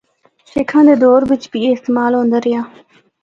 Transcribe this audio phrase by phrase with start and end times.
[0.51, 2.61] سکھاں دے دور بچ بھی اے استعمال ہوندا رہیا۔